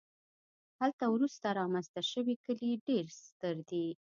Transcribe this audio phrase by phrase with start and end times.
[0.81, 3.87] هلته وروسته رامنځته شوي کلي ډېر ستر دي